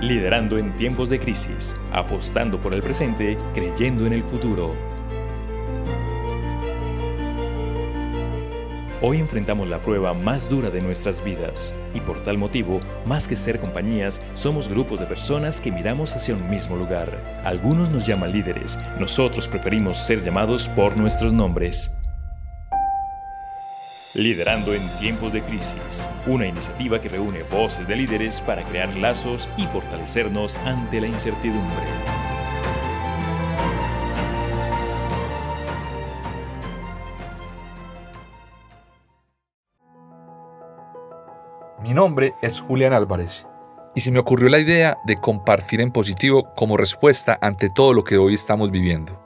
Liderando 0.00 0.56
en 0.56 0.72
tiempos 0.76 1.10
de 1.10 1.20
crisis, 1.20 1.74
apostando 1.92 2.58
por 2.58 2.72
el 2.72 2.82
presente, 2.82 3.36
creyendo 3.52 4.06
en 4.06 4.14
el 4.14 4.22
futuro. 4.22 4.74
Hoy 9.02 9.18
enfrentamos 9.18 9.68
la 9.68 9.82
prueba 9.82 10.14
más 10.14 10.48
dura 10.48 10.70
de 10.70 10.80
nuestras 10.80 11.22
vidas 11.22 11.74
y 11.92 12.00
por 12.00 12.20
tal 12.20 12.38
motivo, 12.38 12.80
más 13.04 13.28
que 13.28 13.36
ser 13.36 13.60
compañías, 13.60 14.22
somos 14.32 14.70
grupos 14.70 15.00
de 15.00 15.06
personas 15.06 15.60
que 15.60 15.70
miramos 15.70 16.16
hacia 16.16 16.34
un 16.34 16.48
mismo 16.48 16.76
lugar. 16.76 17.42
Algunos 17.44 17.90
nos 17.90 18.06
llaman 18.06 18.32
líderes, 18.32 18.78
nosotros 18.98 19.48
preferimos 19.48 19.98
ser 19.98 20.22
llamados 20.22 20.66
por 20.68 20.96
nuestros 20.96 21.34
nombres. 21.34 21.99
Liderando 24.14 24.74
en 24.74 24.88
tiempos 24.98 25.32
de 25.32 25.40
crisis, 25.40 26.04
una 26.26 26.44
iniciativa 26.44 27.00
que 27.00 27.08
reúne 27.08 27.44
voces 27.44 27.86
de 27.86 27.94
líderes 27.94 28.40
para 28.40 28.64
crear 28.64 28.92
lazos 28.96 29.48
y 29.56 29.66
fortalecernos 29.66 30.56
ante 30.64 31.00
la 31.00 31.06
incertidumbre. 31.06 31.86
Mi 41.80 41.94
nombre 41.94 42.34
es 42.42 42.60
Julián 42.60 42.92
Álvarez 42.92 43.46
y 43.94 44.00
se 44.00 44.10
me 44.10 44.18
ocurrió 44.18 44.48
la 44.48 44.58
idea 44.58 44.98
de 45.04 45.20
compartir 45.20 45.80
en 45.80 45.92
positivo 45.92 46.52
como 46.56 46.76
respuesta 46.76 47.38
ante 47.40 47.68
todo 47.70 47.94
lo 47.94 48.02
que 48.02 48.18
hoy 48.18 48.34
estamos 48.34 48.72
viviendo. 48.72 49.19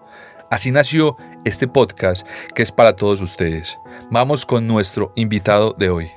Así 0.55 0.71
nació 0.71 1.17
este 1.45 1.67
podcast 1.67 2.25
que 2.55 2.63
es 2.63 2.71
para 2.71 2.95
todos 2.95 3.21
ustedes. 3.21 3.77
Vamos 4.13 4.47
con 4.47 4.69
nuestro 4.69 5.13
invitado 5.17 5.75
de 5.77 5.91
hoy. 5.91 6.11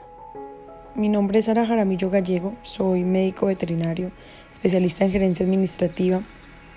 Mi 0.93 1.09
nombre 1.09 1.39
es 1.39 1.45
Sara 1.45 1.65
Jaramillo 1.65 2.11
Gallego, 2.11 2.53
soy 2.61 3.03
médico 3.03 3.47
veterinario, 3.47 4.11
especialista 4.47 5.05
en 5.05 5.11
gerencia 5.11 5.44
administrativa, 5.44 6.21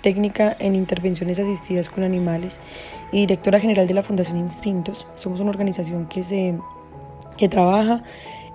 técnica 0.01 0.57
en 0.59 0.73
intervenciones 0.73 1.37
asistidas 1.37 1.87
con 1.87 2.03
animales 2.03 2.61
y 3.11 3.19
directora 3.19 3.59
general 3.59 3.87
de 3.87 3.93
la 3.93 4.01
Fundación 4.01 4.37
Instintos. 4.37 5.07
Somos 5.13 5.39
una 5.39 5.51
organización 5.51 6.07
que, 6.07 6.23
se, 6.23 6.57
que 7.37 7.47
trabaja 7.47 8.01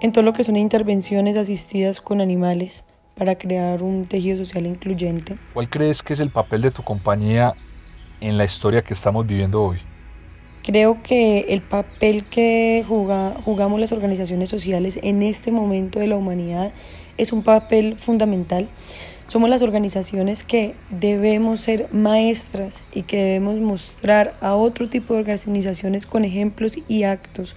en 0.00 0.10
todo 0.10 0.24
lo 0.24 0.32
que 0.32 0.42
son 0.42 0.56
intervenciones 0.56 1.36
asistidas 1.36 2.00
con 2.00 2.20
animales 2.20 2.82
para 3.14 3.38
crear 3.38 3.84
un 3.84 4.06
tejido 4.06 4.36
social 4.36 4.66
incluyente. 4.66 5.38
¿Cuál 5.54 5.70
crees 5.70 6.02
que 6.02 6.12
es 6.12 6.18
el 6.18 6.30
papel 6.30 6.62
de 6.62 6.72
tu 6.72 6.82
compañía 6.82 7.54
en 8.20 8.39
la 8.39 8.45
historia 8.45 8.83
que 8.83 8.95
estamos 8.95 9.27
viviendo 9.27 9.62
hoy? 9.62 9.78
Creo 10.62 11.00
que 11.03 11.47
el 11.50 11.62
papel 11.62 12.25
que 12.25 12.84
jugamos 12.86 13.81
las 13.81 13.92
organizaciones 13.92 14.48
sociales 14.48 14.98
en 15.03 15.22
este 15.22 15.53
momento 15.53 16.00
de 16.00 16.09
la 16.09 16.17
humanidad 16.17 16.72
es 17.17 17.33
un 17.33 17.42
papel 17.42 17.97
fundamental. 17.97 18.69
Somos 19.28 19.48
las 19.48 19.62
organizaciones 19.62 20.44
que 20.44 20.75
debemos 20.91 21.61
ser 21.61 21.89
maestras 21.92 22.84
y 22.92 23.03
que 23.03 23.17
debemos 23.17 23.56
mostrar 23.56 24.34
a 24.41 24.55
otro 24.56 24.89
tipo 24.89 25.14
de 25.14 25.20
organizaciones 25.20 26.06
con 26.06 26.25
ejemplos 26.25 26.78
y 26.89 27.05
actos 27.05 27.55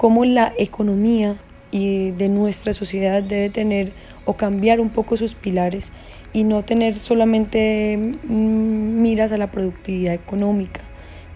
cómo 0.00 0.24
la 0.24 0.54
economía 0.56 1.36
y 1.70 2.10
de 2.12 2.28
nuestra 2.28 2.72
sociedad 2.72 3.22
debe 3.22 3.50
tener 3.50 3.92
o 4.24 4.34
cambiar 4.34 4.80
un 4.80 4.90
poco 4.90 5.16
sus 5.16 5.34
pilares 5.34 5.92
y 6.32 6.44
no 6.44 6.64
tener 6.64 6.98
solamente 6.98 7.96
mm, 8.24 9.02
miras 9.02 9.32
a 9.32 9.38
la 9.38 9.50
productividad 9.50 10.14
económica 10.14 10.82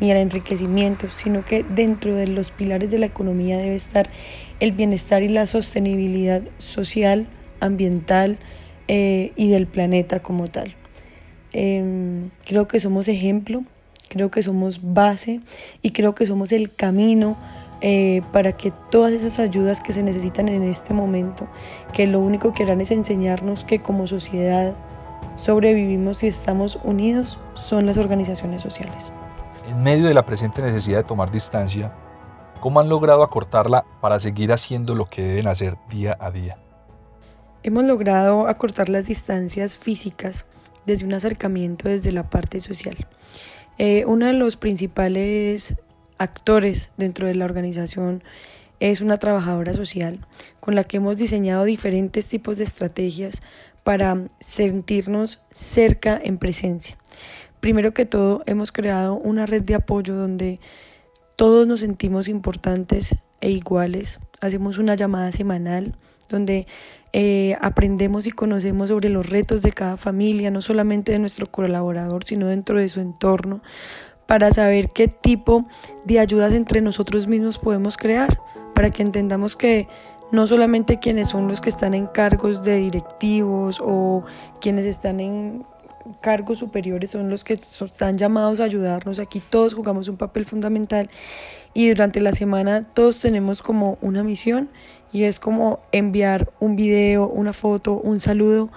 ni 0.01 0.11
al 0.11 0.19
enriquecimiento, 0.19 1.09
sino 1.09 1.45
que 1.45 1.63
dentro 1.63 2.15
de 2.15 2.27
los 2.27 2.51
pilares 2.51 2.91
de 2.91 2.99
la 2.99 3.07
economía 3.07 3.59
debe 3.59 3.75
estar 3.75 4.11
el 4.61 4.73
bienestar 4.73 5.23
y 5.23 5.29
la 5.29 5.47
sostenibilidad 5.47 6.43
social, 6.59 7.29
ambiental 7.61 8.39
eh, 8.89 9.33
y 9.37 9.51
del 9.51 9.67
planeta 9.67 10.21
como 10.21 10.47
tal. 10.47 10.75
Em, 11.53 12.31
creo 12.45 12.67
que 12.67 12.81
somos 12.81 13.09
ejemplo, 13.09 13.65
creo 14.09 14.31
que 14.31 14.43
somos 14.43 14.81
base 14.83 15.41
y 15.83 15.91
creo 15.91 16.15
que 16.15 16.27
somos 16.27 16.53
el 16.53 16.75
camino 16.75 17.39
eh, 17.87 18.23
para 18.33 18.53
que 18.53 18.71
todas 18.71 19.13
esas 19.13 19.39
ayudas 19.39 19.83
que 19.83 19.93
se 19.93 20.03
necesitan 20.03 20.49
en 20.49 20.63
este 20.63 20.95
momento, 20.95 21.47
que 21.93 22.07
lo 22.07 22.19
único 22.19 22.55
que 22.55 22.63
harán 22.63 22.81
es 22.81 22.91
enseñarnos 22.91 23.63
que 23.65 23.83
como 23.83 24.07
sociedad 24.07 24.75
sobrevivimos 25.37 26.23
y 26.23 26.29
estamos 26.29 26.79
unidos, 26.83 27.39
son 27.53 27.85
las 27.85 27.99
organizaciones 27.99 28.63
sociales. 28.63 29.13
En 29.69 29.83
medio 29.83 30.07
de 30.07 30.15
la 30.15 30.25
presente 30.25 30.63
necesidad 30.63 30.97
de 30.97 31.05
tomar 31.05 31.31
distancia, 31.31 31.93
¿cómo 32.59 32.81
han 32.81 32.89
logrado 32.89 33.23
acortarla 33.23 33.85
para 34.01 34.19
seguir 34.19 34.51
haciendo 34.51 34.95
lo 34.95 35.11
que 35.11 35.21
deben 35.21 35.47
hacer 35.47 35.77
día 35.91 36.17
a 36.19 36.31
día? 36.31 36.57
Hemos 37.65 37.85
logrado 37.85 38.49
acortar 38.49 38.89
las 38.89 39.09
distancias 39.09 39.77
físicas 39.77 40.47
desde 40.87 41.05
un 41.05 41.13
acercamiento 41.13 41.91
desde 41.91 42.13
la 42.13 42.31
parte 42.31 42.63
social. 42.63 42.97
Eh, 43.77 44.05
uno 44.07 44.25
de 44.25 44.33
los 44.33 44.57
principales 44.57 45.75
actores 46.19 46.91
dentro 46.97 47.27
de 47.27 47.35
la 47.35 47.45
organización 47.45 48.23
es 48.81 49.01
una 49.01 49.19
trabajadora 49.19 49.73
social 49.75 50.27
con 50.61 50.75
la 50.75 50.85
que 50.85 50.99
hemos 50.99 51.17
diseñado 51.17 51.65
diferentes 51.65 52.27
tipos 52.27 52.59
de 52.59 52.65
estrategias 52.65 53.43
para 53.83 54.29
sentirnos 54.41 55.43
cerca 55.51 56.21
en 56.23 56.39
presencia. 56.39 56.97
Primero 57.61 57.95
que 57.95 58.07
todo, 58.07 58.43
hemos 58.47 58.73
creado 58.73 59.15
una 59.15 59.47
red 59.47 59.63
de 59.63 59.75
apoyo 59.75 60.15
donde 60.15 60.61
todos 61.37 61.67
nos 61.67 61.81
sentimos 61.81 62.29
importantes 62.29 63.17
e 63.41 63.51
iguales. 63.51 64.21
Hacemos 64.41 64.79
una 64.79 64.95
llamada 64.95 65.33
semanal 65.33 65.97
donde 66.29 66.67
eh, 67.13 67.57
aprendemos 67.61 68.27
y 68.27 68.33
conocemos 68.33 68.89
sobre 68.89 69.09
los 69.09 69.29
retos 69.29 69.63
de 69.63 69.73
cada 69.73 69.97
familia, 69.97 70.51
no 70.51 70.61
solamente 70.61 71.13
de 71.13 71.19
nuestro 71.19 71.51
colaborador, 71.51 72.25
sino 72.25 72.49
dentro 72.49 72.79
de 72.79 72.89
su 72.89 73.01
entorno, 73.01 73.63
para 74.27 74.53
saber 74.53 74.89
qué 74.89 75.09
tipo 75.09 75.67
de 76.05 76.21
ayudas 76.21 76.53
entre 76.53 76.81
nosotros 76.81 77.27
mismos 77.27 77.59
podemos 77.59 77.97
crear, 77.97 78.41
para 78.75 78.91
que 78.91 79.03
entendamos 79.03 79.57
que 79.57 79.89
no 80.33 80.47
solamente 80.47 80.99
quienes 80.99 81.29
son 81.29 81.49
los 81.49 81.61
que 81.61 81.69
están 81.69 81.95
en 81.95 82.07
cargos 82.07 82.63
de 82.63 82.77
directivos 82.77 83.81
o 83.81 84.25
quienes 84.61 84.87
están 84.87 85.21
en 85.21 85.65
cargos 86.21 86.59
superiores 86.59 87.11
son 87.11 87.31
los 87.31 87.45
que 87.45 87.55
están 87.55 88.19
llamados 88.19 88.61
a 88.61 88.65
ayudarnos. 88.65 89.19
Aquí 89.19 89.41
todos 89.41 89.75
jugamos 89.75 90.09
un 90.09 90.17
papel 90.17 90.45
fundamental 90.45 91.09
y 91.73 91.89
durante 91.89 92.21
la 92.21 92.33
semana 92.33 92.83
todos 92.83 93.21
tenemos 93.21 93.63
como 93.63 93.99
una 94.01 94.23
misión 94.23 94.71
y 95.13 95.25
es 95.25 95.39
como 95.39 95.81
enviar 95.93 96.53
un 96.61 96.77
video, 96.77 97.29
una 97.29 97.53
foto, 97.53 97.95
un 97.95 98.21
saludo 98.21 98.71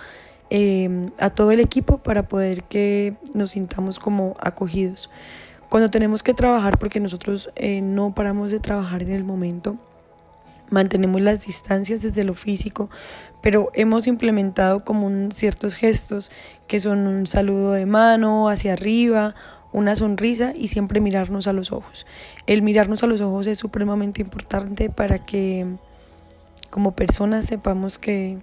Em, 0.49 1.11
a 1.19 1.29
todo 1.29 1.51
el 1.51 1.59
equipo 1.59 1.97
para 1.97 2.29
poder 2.29 2.63
que 2.63 3.15
nos 3.33 3.51
sintamos 3.51 3.99
como 3.99 4.37
acogidos. 4.39 5.09
Cuando 5.67 5.89
tenemos 5.89 6.23
que 6.23 6.33
trabajar, 6.33 6.79
porque 6.79 7.01
nosotros 7.01 7.49
eh, 7.57 7.81
no 7.81 8.15
paramos 8.15 8.51
de 8.51 8.61
trabajar 8.61 9.03
en 9.03 9.11
el 9.11 9.25
momento, 9.25 9.77
mantenemos 10.69 11.19
las 11.19 11.45
distancias 11.45 12.01
desde 12.01 12.23
lo 12.23 12.33
físico, 12.33 12.89
pero 13.41 13.71
hemos 13.73 14.07
implementado 14.07 14.85
como 14.85 15.09
ciertos 15.31 15.75
gestos 15.75 16.31
que 16.67 16.79
son 16.79 17.07
un 17.07 17.27
saludo 17.27 17.73
de 17.73 17.85
mano 17.85 18.47
hacia 18.47 18.71
arriba, 18.71 19.35
una 19.73 19.97
sonrisa 19.97 20.53
y 20.55 20.69
siempre 20.69 21.01
mirarnos 21.01 21.47
a 21.47 21.53
los 21.53 21.73
ojos. 21.73 22.05
El 22.45 22.61
mirarnos 22.61 23.03
a 23.03 23.07
los 23.07 23.19
ojos 23.19 23.47
es 23.47 23.59
supremamente 23.59 24.21
importante 24.21 24.89
para 24.89 25.19
que 25.25 25.67
como 26.69 26.95
personas 26.95 27.45
sepamos 27.45 27.99
que 27.99 28.39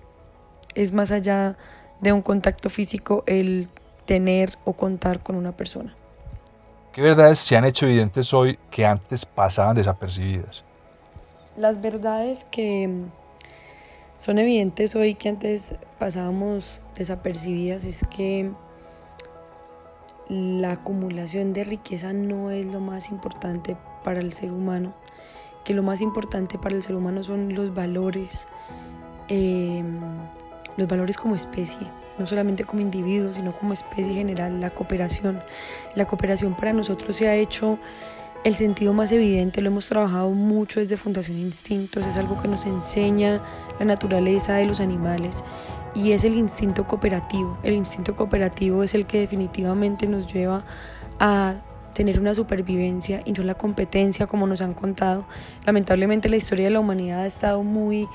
es 0.75 0.93
más 0.93 1.11
allá 1.11 1.57
de 2.01 2.13
un 2.13 2.23
contacto 2.23 2.71
físico 2.71 3.25
el 3.27 3.69
tener 4.05 4.59
o 4.65 4.75
contar 4.75 5.23
con 5.23 5.37
una 5.37 5.53
persona. 5.53 5.95
¿Qué 6.93 7.03
verdades 7.03 7.39
se 7.39 7.57
han 7.57 7.65
hecho 7.65 7.87
evidentes 7.87 8.33
hoy 8.33 8.59
que 8.71 8.87
antes 8.87 9.27
pasaban 9.27 9.75
desapercibidas? 9.75 10.63
Las 11.57 11.81
verdades 11.81 12.45
que 12.45 12.89
son 14.19 14.39
evidentes 14.39 14.95
hoy 14.95 15.15
que 15.15 15.29
antes 15.29 15.75
pasábamos 15.99 16.83
desapercibidas 16.95 17.85
es 17.85 18.03
que 18.09 18.51
la 20.29 20.73
acumulación 20.73 21.53
de 21.53 21.65
riqueza 21.65 22.13
no 22.13 22.51
es 22.51 22.65
lo 22.65 22.81
más 22.81 23.11
importante 23.11 23.77
para 24.03 24.21
el 24.21 24.33
ser 24.33 24.53
humano, 24.53 24.95
que 25.65 25.75
lo 25.75 25.83
más 25.83 26.01
importante 26.01 26.59
para 26.59 26.75
el 26.75 26.83
ser 26.83 26.95
humano 26.97 27.23
son 27.23 27.55
los 27.55 27.75
valores, 27.75 28.49
eh, 29.29 29.85
los 30.77 30.89
valores 30.89 31.17
como 31.17 31.35
especie, 31.35 31.87
no 32.19 32.27
solamente 32.27 32.65
como 32.65 32.83
individuo, 32.83 33.33
sino 33.33 33.57
como 33.57 33.73
especie 33.73 34.15
general, 34.15 34.61
la 34.61 34.71
cooperación. 34.71 35.43
La 35.95 36.07
cooperación 36.07 36.55
para 36.55 36.73
nosotros 36.73 37.17
se 37.17 37.29
ha 37.29 37.35
hecho 37.35 37.79
el 38.45 38.55
sentido 38.55 38.93
más 38.93 39.11
evidente, 39.11 39.63
lo 39.63 39.71
hemos 39.71 39.89
trabajado 39.89 40.31
mucho 40.31 40.79
desde 40.81 40.99
Fundación 40.99 41.39
Instintos, 41.39 42.07
es 42.07 42.19
algo 42.19 42.41
que 42.41 42.47
nos 42.47 42.67
enseña 42.67 43.43
la 43.79 43.87
naturaleza 43.87 44.55
de 44.57 44.67
los 44.67 44.81
animales 44.81 45.43
y 45.95 46.13
es 46.13 46.25
el 46.25 46.35
instinto 46.35 46.87
cooperativo. 46.87 47.59
El 47.63 47.73
instinto 47.73 48.15
cooperativo 48.15 48.83
es 48.83 48.95
el 48.95 49.07
que 49.07 49.21
definitivamente 49.21 50.07
nos 50.07 50.31
lleva 50.31 50.65
a 51.19 51.55
tener 51.95 52.21
una 52.21 52.35
supervivencia 52.35 53.23
y 53.25 53.33
no 53.33 53.45
la 53.45 53.55
competencia 53.55 54.27
como 54.27 54.47
nos 54.47 54.61
han 54.61 54.75
contado. 54.75 55.25
Lamentablemente 55.65 56.29
la 56.29 56.37
historia 56.37 56.67
de 56.67 56.71
la 56.71 56.81
humanidad 56.81 57.23
ha 57.23 57.27
estado 57.27 57.63
muy 57.63 58.09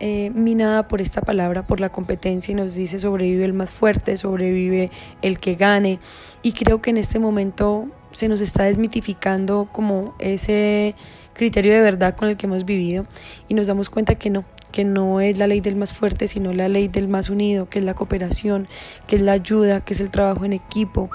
eh, 0.00 0.30
minada 0.30 0.86
por 0.86 1.00
esta 1.00 1.20
palabra, 1.20 1.66
por 1.66 1.80
la 1.80 1.90
competencia 1.90 2.52
y 2.52 2.54
nos 2.54 2.74
dice 2.74 3.00
sobrevive 3.00 3.44
el 3.44 3.52
más 3.52 3.70
fuerte, 3.70 4.16
sobrevive 4.16 4.90
el 5.22 5.38
que 5.38 5.54
gane. 5.54 5.98
Y 6.42 6.52
creo 6.52 6.80
que 6.80 6.90
en 6.90 6.98
este 6.98 7.18
momento 7.18 7.88
se 8.10 8.28
nos 8.28 8.40
está 8.40 8.64
desmitificando 8.64 9.68
como 9.72 10.14
ese 10.18 10.94
criterio 11.34 11.72
de 11.72 11.80
verdad 11.80 12.16
con 12.16 12.28
el 12.28 12.36
que 12.36 12.46
hemos 12.46 12.64
vivido 12.64 13.06
y 13.48 13.54
nos 13.54 13.66
damos 13.66 13.90
cuenta 13.90 14.14
que 14.14 14.30
no, 14.30 14.44
que 14.72 14.84
no 14.84 15.20
es 15.20 15.38
la 15.38 15.46
ley 15.46 15.60
del 15.60 15.76
más 15.76 15.94
fuerte, 15.94 16.28
sino 16.28 16.52
la 16.52 16.68
ley 16.68 16.88
del 16.88 17.08
más 17.08 17.30
unido, 17.30 17.68
que 17.68 17.78
es 17.78 17.84
la 17.84 17.94
cooperación, 17.94 18.68
que 19.06 19.16
es 19.16 19.22
la 19.22 19.32
ayuda, 19.32 19.84
que 19.84 19.94
es 19.94 20.00
el 20.00 20.10
trabajo 20.10 20.44
en 20.44 20.52
equipo, 20.52 21.10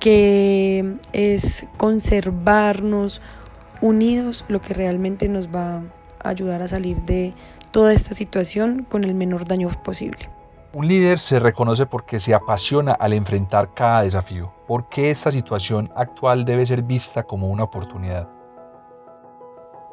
que 0.00 0.96
es 1.12 1.66
conservarnos 1.76 3.20
unidos 3.80 4.44
lo 4.48 4.60
que 4.60 4.74
realmente 4.74 5.28
nos 5.28 5.48
va 5.48 5.82
a 6.22 6.28
ayudar 6.28 6.62
a 6.62 6.68
salir 6.68 7.02
de 7.02 7.34
toda 7.76 7.92
esta 7.92 8.14
situación 8.14 8.86
con 8.88 9.04
el 9.04 9.12
menor 9.12 9.44
daño 9.44 9.68
posible. 9.84 10.30
Un 10.72 10.88
líder 10.88 11.18
se 11.18 11.38
reconoce 11.38 11.84
porque 11.84 12.20
se 12.20 12.32
apasiona 12.32 12.92
al 12.92 13.12
enfrentar 13.12 13.74
cada 13.74 14.00
desafío. 14.00 14.50
¿Por 14.66 14.86
qué 14.86 15.10
esta 15.10 15.30
situación 15.30 15.92
actual 15.94 16.46
debe 16.46 16.64
ser 16.64 16.82
vista 16.82 17.24
como 17.24 17.48
una 17.48 17.64
oportunidad? 17.64 18.30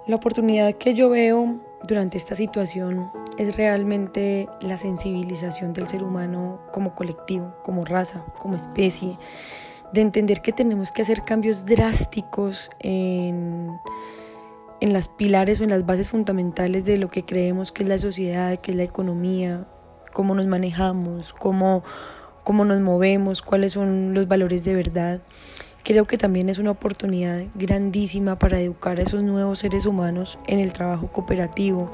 La 0.08 0.16
oportunidad 0.16 0.74
que 0.76 0.94
yo 0.94 1.10
veo 1.10 1.60
durante 1.86 2.18
esta 2.18 2.36
situación 2.36 3.12
es 3.38 3.58
realmente 3.58 4.48
la 4.62 4.78
sensibilización 4.78 5.74
del 5.74 5.90
ser 5.90 6.04
humano 6.04 6.62
como 6.72 6.96
colectivo, 6.96 7.54
como 7.64 7.84
raza, 7.84 8.24
como 8.40 8.56
especie, 8.56 9.20
de 9.92 10.00
entender 10.00 10.42
que 10.42 10.54
tenemos 10.54 10.94
que 10.94 11.02
hacer 11.02 11.26
cambios 11.26 11.66
drásticos 11.66 12.70
en, 12.80 13.78
en 14.84 14.92
las 14.92 15.08
pilares 15.08 15.62
o 15.62 15.64
en 15.64 15.70
las 15.70 15.86
bases 15.86 16.10
fundamentales 16.10 16.84
de 16.84 16.98
lo 16.98 17.08
que 17.08 17.24
creemos 17.24 17.72
que 17.72 17.84
es 17.84 17.90
la 17.90 17.98
sociedad, 17.98 18.60
que 18.60 18.72
es 18.72 18.78
la 18.78 18.84
economía, 18.84 19.66
cómo 20.12 20.36
nos 20.36 20.46
manejamos, 20.46 21.32
cómo, 21.32 21.86
cómo 22.44 22.66
nos 22.66 22.82
movemos, 22.82 23.42
cuáles 23.42 23.72
son 23.72 24.14
los 24.14 24.28
valores 24.28 24.66
de 24.66 24.76
verdad. 24.76 25.22
Creo 25.86 26.04
que 26.04 26.18
también 26.18 26.50
es 26.50 26.58
una 26.58 26.72
oportunidad 26.72 27.44
grandísima 27.56 28.38
para 28.38 28.60
educar 28.60 29.00
a 29.00 29.04
esos 29.04 29.24
nuevos 29.24 29.60
seres 29.60 29.86
humanos 29.86 30.38
en 30.48 30.60
el 30.60 30.74
trabajo 30.74 31.08
cooperativo, 31.08 31.94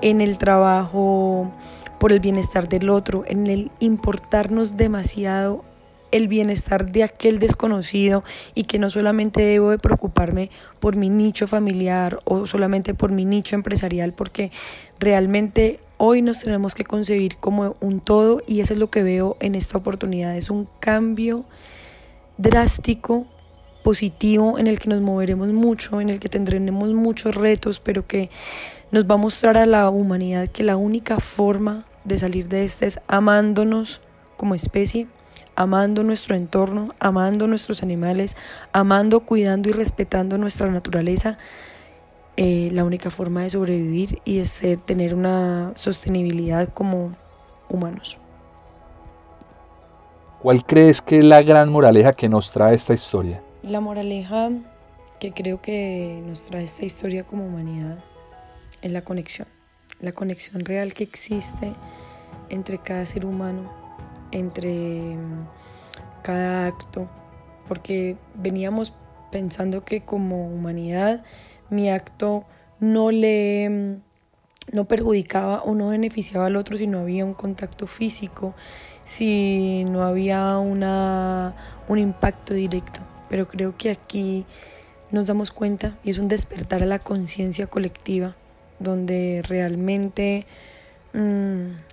en 0.00 0.20
el 0.20 0.38
trabajo 0.38 1.52
por 1.98 2.12
el 2.12 2.20
bienestar 2.20 2.68
del 2.68 2.90
otro, 2.90 3.24
en 3.26 3.48
el 3.48 3.72
importarnos 3.80 4.76
demasiado 4.76 5.64
el 6.12 6.28
bienestar 6.28 6.90
de 6.90 7.04
aquel 7.04 7.38
desconocido 7.38 8.24
y 8.54 8.64
que 8.64 8.78
no 8.78 8.90
solamente 8.90 9.42
debo 9.42 9.70
de 9.70 9.78
preocuparme 9.78 10.50
por 10.78 10.96
mi 10.96 11.08
nicho 11.08 11.46
familiar 11.46 12.20
o 12.24 12.46
solamente 12.46 12.94
por 12.94 13.12
mi 13.12 13.24
nicho 13.24 13.54
empresarial, 13.54 14.12
porque 14.12 14.50
realmente 14.98 15.80
hoy 15.96 16.22
nos 16.22 16.40
tenemos 16.40 16.74
que 16.74 16.84
concebir 16.84 17.36
como 17.36 17.76
un 17.80 18.00
todo 18.00 18.42
y 18.46 18.60
eso 18.60 18.74
es 18.74 18.80
lo 18.80 18.90
que 18.90 19.02
veo 19.02 19.36
en 19.40 19.54
esta 19.54 19.78
oportunidad, 19.78 20.36
es 20.36 20.50
un 20.50 20.68
cambio 20.80 21.44
drástico, 22.38 23.26
positivo, 23.82 24.58
en 24.58 24.66
el 24.66 24.78
que 24.78 24.88
nos 24.88 25.00
moveremos 25.00 25.48
mucho, 25.48 26.00
en 26.00 26.10
el 26.10 26.20
que 26.20 26.28
tendremos 26.28 26.90
muchos 26.90 27.34
retos, 27.34 27.80
pero 27.80 28.06
que 28.06 28.30
nos 28.90 29.04
va 29.04 29.14
a 29.14 29.18
mostrar 29.18 29.56
a 29.56 29.66
la 29.66 29.88
humanidad 29.90 30.48
que 30.48 30.62
la 30.62 30.76
única 30.76 31.18
forma 31.20 31.84
de 32.04 32.18
salir 32.18 32.48
de 32.48 32.64
esta 32.64 32.86
es 32.86 33.00
amándonos 33.06 34.00
como 34.36 34.54
especie, 34.54 35.06
amando 35.60 36.02
nuestro 36.02 36.36
entorno, 36.36 36.94
amando 37.00 37.46
nuestros 37.46 37.82
animales, 37.82 38.34
amando, 38.72 39.20
cuidando 39.20 39.68
y 39.68 39.72
respetando 39.72 40.38
nuestra 40.38 40.70
naturaleza. 40.70 41.36
Eh, 42.38 42.70
la 42.72 42.82
única 42.82 43.10
forma 43.10 43.42
de 43.42 43.50
sobrevivir 43.50 44.22
y 44.24 44.38
de 44.38 44.46
ser, 44.46 44.78
tener 44.78 45.14
una 45.14 45.72
sostenibilidad 45.74 46.70
como 46.72 47.14
humanos. 47.68 48.16
¿Cuál 50.40 50.64
crees 50.64 51.02
que 51.02 51.18
es 51.18 51.24
la 51.24 51.42
gran 51.42 51.68
moraleja 51.68 52.14
que 52.14 52.30
nos 52.30 52.52
trae 52.52 52.74
esta 52.74 52.94
historia? 52.94 53.42
La 53.62 53.80
moraleja 53.80 54.48
que 55.18 55.32
creo 55.32 55.60
que 55.60 56.22
nos 56.24 56.46
trae 56.46 56.64
esta 56.64 56.86
historia 56.86 57.24
como 57.24 57.44
humanidad 57.44 58.02
es 58.80 58.92
la 58.92 59.02
conexión, 59.02 59.46
la 60.00 60.12
conexión 60.12 60.64
real 60.64 60.94
que 60.94 61.04
existe 61.04 61.74
entre 62.48 62.78
cada 62.78 63.04
ser 63.04 63.26
humano, 63.26 63.79
entre 64.32 65.16
mm, 65.16 65.46
cada 66.22 66.66
acto, 66.66 67.08
porque 67.68 68.16
veníamos 68.34 68.92
pensando 69.30 69.84
que 69.84 70.02
como 70.02 70.46
humanidad 70.46 71.22
mi 71.70 71.88
acto 71.90 72.44
no 72.80 73.10
le 73.10 73.68
mm, 73.70 74.10
no 74.72 74.84
perjudicaba 74.84 75.62
o 75.62 75.74
no 75.74 75.88
beneficiaba 75.88 76.46
al 76.46 76.56
otro 76.56 76.76
si 76.76 76.86
no 76.86 77.00
había 77.00 77.24
un 77.24 77.34
contacto 77.34 77.86
físico, 77.86 78.54
si 79.04 79.84
no 79.84 80.04
había 80.04 80.58
una, 80.58 81.54
un 81.88 81.98
impacto 81.98 82.54
directo. 82.54 83.00
Pero 83.28 83.48
creo 83.48 83.76
que 83.76 83.90
aquí 83.90 84.46
nos 85.10 85.26
damos 85.26 85.50
cuenta 85.50 85.96
y 86.04 86.10
es 86.10 86.18
un 86.18 86.28
despertar 86.28 86.82
a 86.82 86.86
la 86.86 86.98
conciencia 86.98 87.66
colectiva, 87.66 88.36
donde 88.78 89.42
realmente 89.46 90.46
mm, 91.14 91.89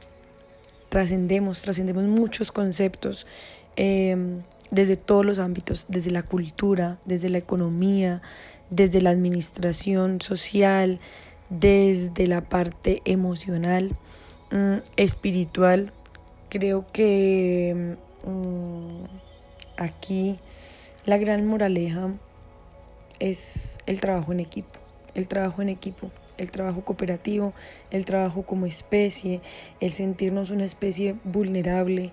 trascendemos, 0.89 1.61
trascendemos 1.61 2.03
muchos 2.03 2.51
conceptos. 2.51 3.27
Em, 3.75 4.41
desde 4.71 4.97
todos 4.97 5.25
los 5.25 5.39
ámbitos, 5.39 5.85
desde 5.87 6.11
la 6.11 6.23
cultura, 6.23 6.99
desde 7.05 7.29
la 7.29 7.37
economía, 7.37 8.21
desde 8.69 9.01
la 9.01 9.11
administración 9.11 10.21
social, 10.21 10.99
desde 11.49 12.27
la 12.27 12.41
parte 12.41 13.01
emocional, 13.05 13.95
mm, 14.51 14.77
espiritual. 14.97 15.93
Creo 16.49 16.85
que 16.91 17.97
mm, 18.25 19.03
aquí 19.77 20.37
la 21.05 21.17
gran 21.17 21.45
moraleja 21.47 22.11
es 23.19 23.77
el 23.85 23.99
trabajo 24.01 24.31
en 24.33 24.39
equipo, 24.39 24.79
el 25.15 25.27
trabajo 25.27 25.61
en 25.61 25.69
equipo, 25.69 26.11
el 26.37 26.51
trabajo 26.51 26.81
cooperativo, 26.83 27.53
el 27.91 28.05
trabajo 28.05 28.43
como 28.43 28.65
especie, 28.65 29.41
el 29.79 29.91
sentirnos 29.91 30.51
una 30.51 30.65
especie 30.65 31.15
vulnerable, 31.23 32.11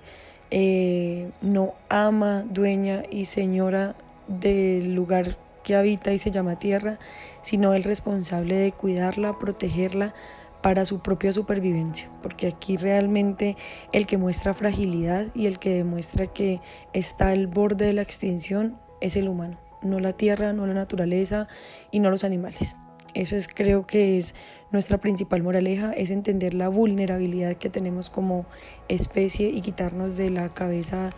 eh, 0.51 1.31
no 1.41 1.75
ama, 1.89 2.45
dueña 2.49 3.03
y 3.11 3.25
señora 3.25 3.97
del 4.29 4.95
lugar 4.95 5.37
que 5.63 5.75
habita 5.75 6.13
y 6.13 6.19
se 6.19 6.31
llama 6.31 6.59
tierra, 6.59 6.99
sino 7.41 7.75
el 7.75 7.83
responsable 7.83 8.57
de 8.57 8.73
cuidarla, 8.73 9.39
protegerla 9.39 10.15
para 10.63 10.87
su 10.87 11.01
propia 11.01 11.33
supervivencia, 11.33 12.09
porque 12.23 12.47
aquí 12.47 12.77
realmente 12.77 13.57
el 13.93 14.07
que 14.07 14.17
muestra 14.17 14.55
fragilidad 14.55 15.27
y 15.35 15.47
el 15.47 15.59
que 15.59 15.75
demuestra 15.75 16.27
que 16.27 16.61
está 16.93 17.29
al 17.29 17.49
borde 17.49 17.87
de 17.87 17.93
la 17.93 18.03
extinción 18.03 18.79
es 19.01 19.17
el 19.17 19.29
humano, 19.29 19.59
no 19.83 20.01
la 20.01 20.15
tierra, 20.15 20.53
no 20.53 20.67
la 20.67 20.73
naturaleza 20.73 21.49
y 21.91 22.01
no 22.01 22.11
los 22.11 22.25
animales. 22.25 22.77
Eso 23.15 23.37
es, 23.37 23.49
creo 23.49 23.87
que 23.87 24.17
es 24.17 24.35
nuestra 24.73 24.99
principal 24.99 25.43
moraleja, 25.43 25.93
es 25.93 26.11
entender 26.11 26.53
la 26.53 26.69
vulnerabilidad 26.69 27.57
que 27.57 27.71
tenemos 27.71 28.11
como 28.11 28.45
especie 28.89 29.49
y 29.49 29.61
quitarnos 29.61 30.17
de 30.17 30.31
la 30.31 30.53
cabeza 30.53 31.11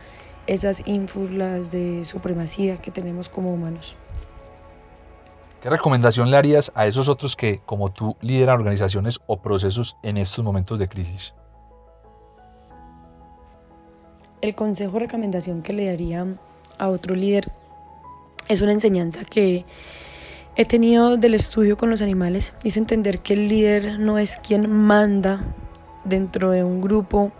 esas 0.46 0.86
ínfulas 0.86 1.70
de 1.70 2.04
supremacía 2.04 2.76
que 2.76 2.90
tenemos 2.90 3.28
como 3.28 3.52
humanos. 3.52 3.96
¿Qué 5.62 5.70
recomendación 5.70 6.30
le 6.30 6.36
harías 6.36 6.70
a 6.74 6.86
esos 6.86 7.08
otros 7.08 7.34
que, 7.34 7.58
como 7.58 7.90
tú, 7.90 8.16
lideran 8.20 8.60
organizaciones 8.60 9.20
o 9.26 9.38
procesos 9.38 9.96
en 10.02 10.18
estos 10.18 10.44
momentos 10.44 10.78
de 10.78 10.88
crisis? 10.88 11.34
El 14.42 14.54
consejo 14.54 14.98
o 14.98 15.00
recomendación 15.00 15.62
que 15.62 15.72
le 15.72 15.86
daría 15.86 16.26
a 16.78 16.88
otro 16.88 17.14
líder 17.14 17.50
es 18.48 18.60
una 18.60 18.72
enseñanza 18.72 19.24
que 19.24 19.64
he 20.56 20.64
tenido 20.64 21.18
del 21.18 21.34
estudio 21.34 21.76
con 21.76 21.90
los 21.90 22.00
animales. 22.00 22.54
Es 22.64 22.76
entender 22.78 23.20
que 23.20 23.34
el 23.34 23.48
líder 23.48 23.98
no 23.98 24.18
es 24.18 24.36
quien 24.36 24.70
manda 24.70 25.44
dentro 26.04 26.50
de 26.50 26.64
un 26.64 26.80
grupo 26.80 27.32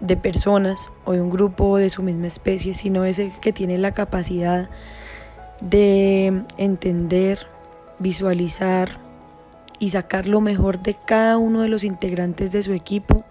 de 0.00 0.16
personas 0.16 0.88
o 1.04 1.12
de 1.12 1.20
un 1.20 1.30
grupo 1.30 1.76
de 1.76 1.90
su 1.90 2.02
misma 2.02 2.26
especie, 2.26 2.72
sino 2.72 3.04
es 3.04 3.18
el 3.18 3.30
que 3.40 3.52
tiene 3.52 3.76
la 3.76 3.92
capacidad 3.92 4.70
de 5.60 6.44
entender, 6.56 7.46
visualizar 7.98 9.00
y 9.78 9.90
sacar 9.90 10.26
lo 10.26 10.40
mejor 10.40 10.82
de 10.82 10.94
cada 10.94 11.36
uno 11.36 11.60
de 11.60 11.68
los 11.68 11.84
integrantes 11.84 12.52
de 12.52 12.62
su 12.62 12.72
equipo 12.72 13.24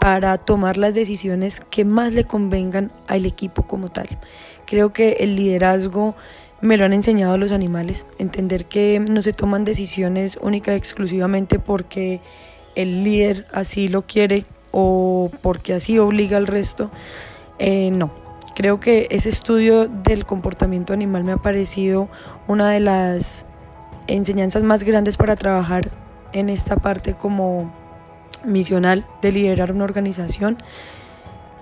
para 0.00 0.36
tomar 0.36 0.76
las 0.76 0.94
decisiones 0.94 1.62
que 1.70 1.86
más 1.86 2.12
le 2.12 2.24
convengan 2.24 2.92
al 3.06 3.24
equipo 3.24 3.66
como 3.66 3.88
tal. 3.88 4.18
Creo 4.66 4.92
que 4.92 5.12
el 5.20 5.34
liderazgo 5.34 6.14
me 6.64 6.78
lo 6.78 6.86
han 6.86 6.94
enseñado 6.94 7.36
los 7.36 7.52
animales, 7.52 8.06
entender 8.18 8.64
que 8.64 8.98
no 8.98 9.20
se 9.20 9.34
toman 9.34 9.66
decisiones 9.66 10.38
única 10.40 10.74
exclusivamente 10.74 11.58
porque 11.58 12.22
el 12.74 13.04
líder 13.04 13.46
así 13.52 13.88
lo 13.88 14.06
quiere 14.06 14.46
o 14.72 15.30
porque 15.42 15.74
así 15.74 15.98
obliga 15.98 16.38
al 16.38 16.46
resto. 16.46 16.90
Eh, 17.58 17.90
no, 17.90 18.10
creo 18.54 18.80
que 18.80 19.08
ese 19.10 19.28
estudio 19.28 19.88
del 19.88 20.24
comportamiento 20.24 20.94
animal 20.94 21.22
me 21.22 21.32
ha 21.32 21.36
parecido 21.36 22.08
una 22.48 22.70
de 22.70 22.80
las 22.80 23.44
enseñanzas 24.06 24.62
más 24.62 24.84
grandes 24.84 25.18
para 25.18 25.36
trabajar 25.36 25.90
en 26.32 26.48
esta 26.48 26.76
parte 26.76 27.12
como 27.12 27.74
misional 28.42 29.06
de 29.20 29.32
liderar 29.32 29.70
una 29.70 29.84
organización 29.84 30.56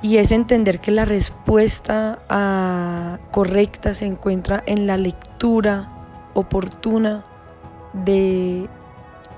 y 0.02 0.16
es 0.16 0.32
entender 0.32 0.80
que 0.80 0.90
la 0.90 1.04
respuesta 1.04 2.18
ah, 2.28 3.18
correcta 3.30 3.94
se 3.94 4.06
encuentra 4.06 4.62
en 4.66 4.87
la 4.87 4.97
lectura 4.97 5.92
oportuna 6.35 7.25
de 7.92 8.68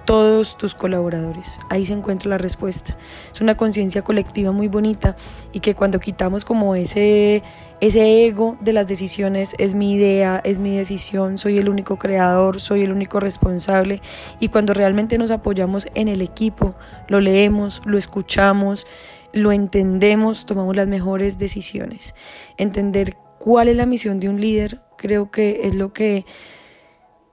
todos 0.04 0.56
tus 0.56 0.74
colaboradores. 0.74 1.58
Ahí 1.70 1.86
se 1.86 1.92
encuentra 1.92 2.30
la 2.30 2.38
respuesta. 2.38 2.96
Es 3.32 3.40
una 3.40 3.56
conciencia 3.56 4.02
colectiva 4.02 4.52
muy 4.52 4.68
bonita 4.68 5.16
y 5.52 5.60
que 5.60 5.74
cuando 5.74 6.00
quitamos 6.00 6.44
como 6.44 6.74
ese, 6.74 7.42
ese 7.80 8.26
ego 8.26 8.56
de 8.60 8.72
las 8.72 8.86
decisiones, 8.86 9.54
es 9.58 9.74
mi 9.74 9.94
idea, 9.94 10.40
es 10.44 10.58
mi 10.58 10.76
decisión, 10.76 11.38
soy 11.38 11.58
el 11.58 11.68
único 11.68 11.96
creador, 11.96 12.60
soy 12.60 12.82
el 12.82 12.92
único 12.92 13.20
responsable 13.20 14.02
y 14.40 14.48
cuando 14.48 14.74
realmente 14.74 15.18
nos 15.18 15.30
apoyamos 15.30 15.86
en 15.94 16.08
el 16.08 16.22
equipo, 16.22 16.74
lo 17.08 17.20
leemos, 17.20 17.82
lo 17.84 17.98
escuchamos, 17.98 18.86
lo 19.34 19.52
entendemos, 19.52 20.46
tomamos 20.46 20.74
las 20.76 20.88
mejores 20.88 21.38
decisiones. 21.38 22.14
Entender 22.56 23.16
cuál 23.38 23.68
es 23.68 23.76
la 23.76 23.84
misión 23.84 24.20
de 24.20 24.28
un 24.28 24.40
líder 24.40 24.80
creo 24.96 25.30
que 25.30 25.60
es 25.64 25.74
lo 25.74 25.92
que... 25.92 26.24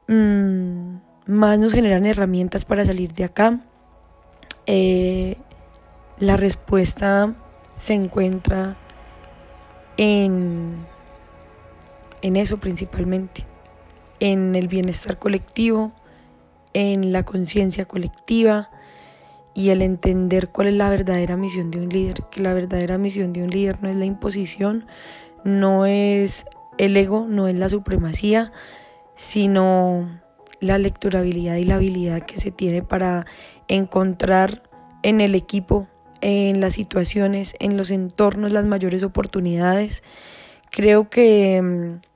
Mm, 0.08 0.98
más 1.28 1.60
nos 1.60 1.74
generan 1.74 2.06
herramientas 2.06 2.66
para 2.66 2.84
salir 2.84 3.14
de 3.14 3.24
acá. 3.24 3.62
Eh, 4.66 5.38
la 6.20 6.36
respuesta 6.36 7.36
se 7.76 7.94
encuentra 7.94 8.76
en, 9.98 10.86
en 12.22 12.36
eso 12.36 12.58
principalmente, 12.58 13.46
en 14.20 14.56
el 14.56 14.68
bienestar 14.68 15.20
colectivo, 15.20 15.94
en 16.74 17.14
la 17.14 17.24
conciencia 17.24 17.86
colectiva 17.86 18.70
y 19.54 19.70
el 19.70 19.82
entender 19.82 20.50
cuál 20.50 20.68
es 20.68 20.74
la 20.76 20.90
verdadera 20.90 21.38
misión 21.38 21.72
de 21.72 21.80
un 21.80 21.90
líder, 21.90 22.24
que 22.32 22.42
la 22.42 22.54
verdadera 22.54 22.98
misión 22.98 23.34
de 23.34 23.44
un 23.44 23.50
líder 23.50 23.82
no 23.82 23.90
es 23.90 23.96
la 23.96 24.06
imposición, 24.06 24.86
no 25.44 25.86
es 25.86 26.46
el 26.78 26.96
ego, 26.96 27.26
no 27.28 27.48
es 27.48 27.56
la 27.56 27.70
supremacía, 27.70 28.52
sino 29.16 30.22
la 30.60 30.78
lecturabilidad 30.78 31.56
y 31.56 31.66
la 31.66 31.76
habilidad 31.76 32.22
que 32.22 32.38
se 32.38 32.52
tiene 32.52 32.82
para 32.82 33.26
encontrar 33.68 34.64
en 35.04 35.22
el 35.22 35.36
equipo, 35.36 35.88
en 36.22 36.62
las 36.62 36.74
situaciones, 36.74 37.56
en 37.60 37.78
los 37.78 37.92
entornos 37.92 38.52
las 38.52 38.66
mayores 38.66 39.04
oportunidades. 39.04 40.04
Creo 40.70 41.10
que 41.10 41.62
mm, 41.62 42.11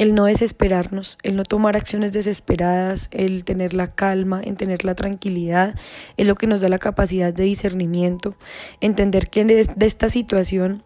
el 0.00 0.14
no 0.14 0.24
desesperarnos, 0.24 1.18
el 1.22 1.36
no 1.36 1.42
tomar 1.42 1.76
acciones 1.76 2.14
desesperadas, 2.14 3.10
el 3.12 3.44
tener 3.44 3.74
la 3.74 3.88
calma, 3.88 4.40
en 4.42 4.56
tener 4.56 4.82
la 4.82 4.94
tranquilidad, 4.94 5.74
es 6.16 6.26
lo 6.26 6.36
que 6.36 6.46
nos 6.46 6.62
da 6.62 6.70
la 6.70 6.78
capacidad 6.78 7.34
de 7.34 7.42
discernimiento, 7.42 8.34
entender 8.80 9.28
que 9.28 9.44
de 9.44 9.86
esta 9.86 10.08
situación 10.08 10.82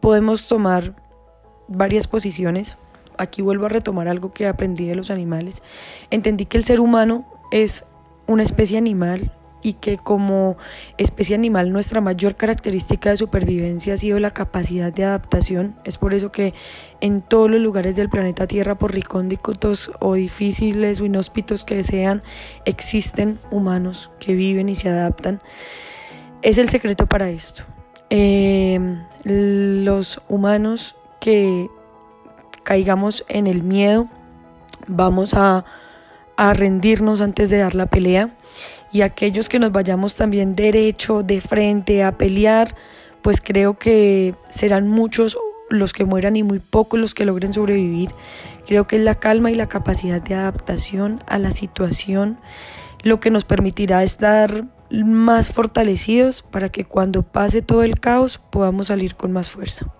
podemos 0.00 0.48
tomar 0.48 0.96
varias 1.68 2.08
posiciones, 2.08 2.76
aquí 3.18 3.40
vuelvo 3.40 3.66
a 3.66 3.68
retomar 3.68 4.08
algo 4.08 4.32
que 4.32 4.48
aprendí 4.48 4.86
de 4.86 4.96
los 4.96 5.12
animales. 5.12 5.62
Entendí 6.10 6.44
que 6.44 6.58
el 6.58 6.64
ser 6.64 6.80
humano 6.80 7.24
es 7.52 7.84
una 8.26 8.42
especie 8.42 8.78
animal 8.78 9.32
y 9.62 9.74
que 9.74 9.98
como 9.98 10.56
especie 10.98 11.34
animal 11.34 11.72
nuestra 11.72 12.00
mayor 12.00 12.36
característica 12.36 13.10
de 13.10 13.16
supervivencia 13.16 13.94
ha 13.94 13.96
sido 13.96 14.18
la 14.20 14.32
capacidad 14.32 14.92
de 14.92 15.04
adaptación. 15.04 15.76
Es 15.84 15.98
por 15.98 16.14
eso 16.14 16.30
que 16.30 16.54
en 17.00 17.22
todos 17.22 17.50
los 17.50 17.60
lugares 17.60 17.96
del 17.96 18.08
planeta 18.08 18.46
Tierra, 18.46 18.76
por 18.76 18.92
recónditos 18.94 19.90
o 20.00 20.14
difíciles 20.14 21.00
o 21.00 21.04
inhóspitos 21.04 21.64
que 21.64 21.82
sean, 21.82 22.22
existen 22.64 23.38
humanos 23.50 24.10
que 24.20 24.34
viven 24.34 24.68
y 24.68 24.74
se 24.74 24.88
adaptan. 24.88 25.40
Es 26.42 26.58
el 26.58 26.68
secreto 26.68 27.06
para 27.06 27.30
esto. 27.30 27.64
Eh, 28.10 28.78
los 29.24 30.20
humanos 30.28 30.96
que 31.20 31.68
caigamos 32.62 33.24
en 33.28 33.46
el 33.46 33.62
miedo, 33.62 34.08
vamos 34.86 35.34
a, 35.34 35.64
rendirnos 36.36 37.22
antes 37.22 37.48
de 37.48 37.56
dar 37.56 37.74
la 37.74 37.86
pelea 37.86 38.36
y 38.96 39.02
aquellos 39.02 39.50
que 39.50 39.58
nos 39.58 39.72
vayamos 39.72 40.16
también 40.16 40.56
derecho, 40.56 41.22
de 41.22 41.42
frente 41.42 42.02
a 42.02 42.16
pelear, 42.16 42.74
pues 43.20 43.42
creo 43.42 43.78
que 43.78 44.34
serán 44.48 44.88
muchos 44.88 45.36
los 45.68 45.92
que 45.92 46.06
mueran 46.06 46.34
y 46.34 46.42
muy 46.42 46.60
pocos 46.60 46.98
los 46.98 47.12
que 47.12 47.26
logren 47.26 47.52
sobrevivir. 47.52 48.08
Creo 48.66 48.86
que 48.86 48.96
es 48.96 49.02
la 49.02 49.14
calma 49.14 49.50
y 49.50 49.54
la 49.54 49.68
capacidad 49.68 50.22
de 50.22 50.34
adaptación 50.34 51.22
a 51.26 51.38
la 51.38 51.52
situación 51.52 52.38
lo 53.02 53.20
que 53.20 53.30
nos 53.30 53.44
permitirá 53.44 54.02
estar 54.02 54.64
más 54.90 55.52
fortalecidos 55.52 56.40
para 56.40 56.70
que 56.70 56.86
cuando 56.86 57.22
pase 57.22 57.60
todo 57.60 57.82
el 57.82 58.00
caos 58.00 58.40
podamos 58.50 58.86
salir 58.86 59.14
con 59.14 59.30
más 59.30 59.50
fuerza. 59.50 59.92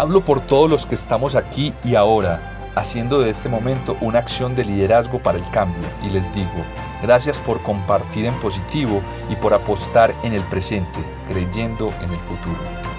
Hablo 0.00 0.24
por 0.24 0.40
todos 0.40 0.70
los 0.70 0.86
que 0.86 0.94
estamos 0.94 1.34
aquí 1.34 1.74
y 1.84 1.94
ahora, 1.94 2.72
haciendo 2.74 3.20
de 3.20 3.28
este 3.28 3.50
momento 3.50 3.98
una 4.00 4.18
acción 4.18 4.56
de 4.56 4.64
liderazgo 4.64 5.22
para 5.22 5.36
el 5.36 5.46
cambio, 5.50 5.86
y 6.02 6.08
les 6.08 6.32
digo, 6.32 6.64
gracias 7.02 7.38
por 7.38 7.62
compartir 7.62 8.24
en 8.24 8.32
positivo 8.40 9.02
y 9.28 9.36
por 9.36 9.52
apostar 9.52 10.14
en 10.22 10.32
el 10.32 10.42
presente, 10.44 11.00
creyendo 11.28 11.92
en 12.02 12.12
el 12.12 12.18
futuro. 12.20 12.89